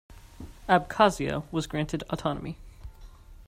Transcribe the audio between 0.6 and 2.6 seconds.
Abkhazia was granted autonomy.